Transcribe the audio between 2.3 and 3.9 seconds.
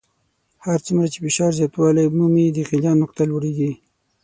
د غلیان نقطه لوړیږي.